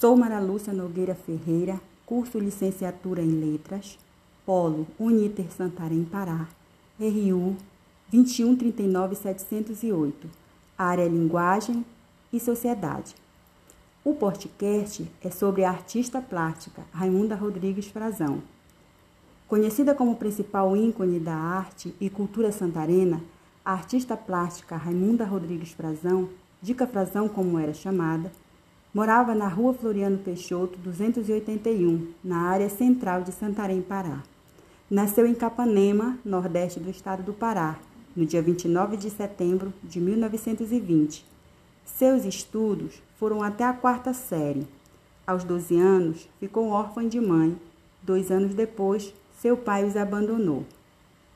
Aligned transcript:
Sou 0.00 0.16
Mara 0.16 0.38
Lúcia 0.38 0.72
Nogueira 0.72 1.16
Ferreira, 1.16 1.80
curso 2.06 2.38
Licenciatura 2.38 3.20
em 3.20 3.32
Letras, 3.32 3.98
Polo 4.46 4.86
Uniter 4.96 5.50
Santarém, 5.50 6.04
Pará, 6.04 6.46
RU 7.00 7.56
2139708, 8.12 10.12
área 10.78 11.08
Linguagem 11.08 11.84
e 12.32 12.38
Sociedade. 12.38 13.16
O 14.04 14.14
podcast 14.14 15.10
é 15.20 15.32
sobre 15.32 15.64
a 15.64 15.70
artista 15.70 16.22
plástica 16.22 16.84
Raimunda 16.92 17.34
Rodrigues 17.34 17.88
Frazão. 17.88 18.40
Conhecida 19.48 19.96
como 19.96 20.14
principal 20.14 20.76
ícone 20.76 21.18
da 21.18 21.34
arte 21.34 21.92
e 22.00 22.08
cultura 22.08 22.52
santarena, 22.52 23.20
a 23.64 23.72
artista 23.72 24.16
plástica 24.16 24.76
Raimunda 24.76 25.24
Rodrigues 25.24 25.72
Frazão, 25.72 26.28
Dica 26.62 26.86
Frazão 26.86 27.28
como 27.28 27.58
era 27.58 27.74
chamada, 27.74 28.30
morava 28.98 29.32
na 29.32 29.46
rua 29.46 29.72
Floriano 29.72 30.18
Peixoto, 30.18 30.76
281, 30.80 32.08
na 32.24 32.48
área 32.48 32.68
central 32.68 33.22
de 33.22 33.30
Santarém, 33.30 33.80
Pará. 33.80 34.24
Nasceu 34.90 35.24
em 35.24 35.36
Capanema, 35.36 36.18
nordeste 36.24 36.80
do 36.80 36.90
estado 36.90 37.22
do 37.22 37.32
Pará, 37.32 37.78
no 38.16 38.26
dia 38.26 38.42
29 38.42 38.96
de 38.96 39.08
setembro 39.08 39.72
de 39.84 40.00
1920. 40.00 41.24
Seus 41.84 42.24
estudos 42.24 43.00
foram 43.20 43.40
até 43.40 43.62
a 43.62 43.72
quarta 43.72 44.12
série. 44.12 44.66
Aos 45.24 45.44
12 45.44 45.78
anos, 45.78 46.28
ficou 46.40 46.70
órfã 46.70 47.08
de 47.08 47.20
mãe. 47.20 47.56
Dois 48.02 48.32
anos 48.32 48.52
depois, 48.52 49.14
seu 49.40 49.56
pai 49.56 49.84
os 49.84 49.96
abandonou. 49.96 50.66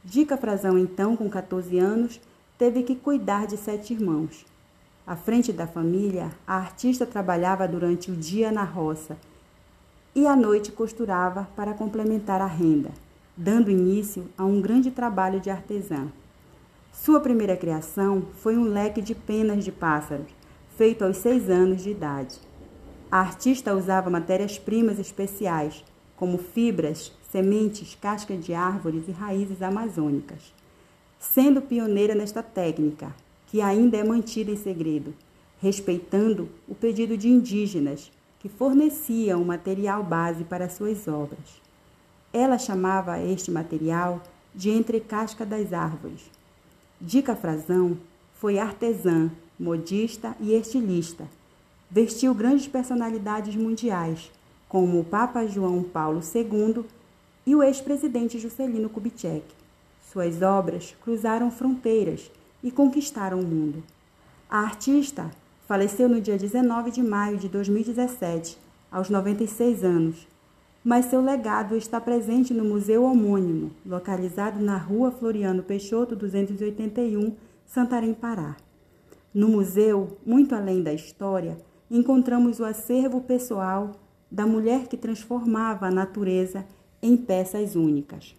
Dica 0.03 0.37
Frazão, 0.37 0.77
então, 0.77 1.15
com 1.17 1.31
14 1.31 1.79
anos, 1.79 2.21
teve 2.59 2.83
que 2.83 2.97
cuidar 2.97 3.47
de 3.47 3.57
sete 3.57 3.93
irmãos. 3.93 4.51
À 5.05 5.17
frente 5.17 5.53
da 5.53 5.67
família, 5.67 6.31
a 6.47 6.57
artista 6.57 7.05
trabalhava 7.05 7.67
durante 7.67 8.11
o 8.11 8.17
dia 8.17 8.53
na 8.53 8.63
roça 8.63 9.17
e 10.15 10.27
à 10.27 10.37
noite 10.37 10.71
costurava 10.71 11.49
para 11.57 11.75
complementar 11.75 12.41
a 12.41 12.47
renda, 12.47 12.91
dando 13.37 13.71
início 13.71 14.29
a 14.39 14.45
um 14.45 14.61
grande 14.61 14.93
trabalho 14.93 15.41
de 15.41 15.51
artesã. 15.51 16.07
Sua 16.93 17.19
primeira 17.19 17.57
criação 17.57 18.27
foi 18.43 18.57
um 18.57 18.65
leque 18.65 19.03
de 19.03 19.15
penas 19.15 19.65
de 19.65 19.73
pássaros, 19.73 20.31
feito 20.77 21.05
aos 21.05 21.17
seis 21.17 21.51
anos 21.51 21.83
de 21.83 21.91
idade. 21.91 22.39
A 23.11 23.19
artista 23.19 23.75
usava 23.75 24.09
matérias-primas 24.09 25.01
especiais, 25.01 25.85
como 26.15 26.39
fibras, 26.39 27.13
sementes, 27.31 27.97
cascas 28.01 28.45
de 28.45 28.55
árvores 28.55 29.09
e 29.09 29.11
raízes 29.11 29.63
amazônicas. 29.63 30.55
Sendo 31.19 31.61
pioneira 31.61 32.15
nesta 32.15 32.43
técnica, 32.43 33.13
que 33.53 33.61
ainda 33.61 33.99
é 33.99 34.03
mantida 34.03 34.51
em 34.51 34.57
segredo, 34.57 35.13
respeitando 35.61 36.49
o 36.67 36.75
pedido 36.75 37.19
de 37.19 37.29
indígenas 37.29 38.11
que 38.41 38.49
forneciam 38.49 39.43
o 39.43 39.45
material 39.45 40.03
base 40.03 40.43
para 40.43 40.71
suas 40.71 41.07
obras. 41.07 41.61
Ela 42.33 42.57
chamava 42.57 43.21
este 43.21 43.51
material 43.51 44.23
de 44.55 44.71
entrecasca 44.71 45.45
das 45.45 45.71
árvores. 45.75 46.23
Dica 46.99 47.37
Frazão 47.37 47.99
foi 48.37 48.59
artesã, 48.59 49.31
modista 49.61 50.35
e 50.41 50.55
estilista. 50.55 51.29
Vestiu 51.91 52.33
grandes 52.35 52.67
personalidades 52.67 53.55
mundiais, 53.55 54.33
como 54.67 54.99
o 54.99 55.05
Papa 55.05 55.47
João 55.47 55.83
Paulo 55.83 56.23
II 56.35 56.87
e 57.47 57.55
o 57.55 57.63
ex-presidente 57.63 58.39
Juscelino 58.39 58.89
Kubitschek. 58.89 59.45
Suas 60.11 60.41
obras 60.41 60.97
cruzaram 61.05 61.51
fronteiras 61.51 62.31
e 62.63 62.71
conquistaram 62.71 63.41
o 63.41 63.47
mundo. 63.47 63.83
A 64.49 64.61
artista 64.61 65.31
faleceu 65.67 66.09
no 66.09 66.21
dia 66.21 66.37
19 66.37 66.91
de 66.91 67.03
maio 67.03 67.39
de 67.39 67.49
2017, 67.49 68.59
aos 68.91 69.09
96 69.09 69.83
anos, 69.83 70.29
mas 70.85 71.07
seu 71.07 71.23
legado 71.23 71.77
está 71.77 72.01
presente 72.01 72.53
no 72.53 72.65
Museu 72.65 73.05
Homônimo, 73.05 73.71
localizado 73.87 74.63
na 74.63 74.77
Rua 74.77 75.11
Floriano 75.11 75.63
Peixoto 75.63 76.17
281, 76.17 77.35
Santarém, 77.65 78.13
Pará. 78.13 78.57
No 79.33 79.49
museu, 79.49 80.19
muito 80.27 80.55
além 80.55 80.83
da 80.83 80.93
história, 80.93 81.57
encontramos 81.91 82.61
o 82.61 82.65
acervo 82.65 83.21
pessoal 83.21 83.93
da 84.31 84.47
mulher 84.47 84.89
que 84.89 84.97
transformava 84.97 85.87
a 85.87 85.91
natureza 85.91 86.67
em 87.03 87.17
peças 87.17 87.77
únicas. 87.77 88.35